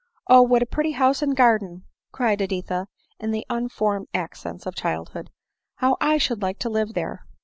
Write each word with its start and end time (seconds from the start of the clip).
"Oh! 0.27 0.41
what 0.41 0.63
a 0.63 0.65
pretty 0.65 0.93
house 0.93 1.21
and 1.21 1.37
garden!" 1.37 1.83
cried 2.11 2.41
Edi 2.41 2.59
tha 2.61 2.87
in 3.19 3.29
the 3.29 3.45
unformed 3.51 4.07
accents 4.15 4.65
of 4.65 4.73
childhood;—" 4.73 5.29
how 5.75 5.95
I 6.01 6.17
should 6.17 6.41
like 6.41 6.57
to 6.61 6.69
live 6.69 6.95
there 6.95 7.27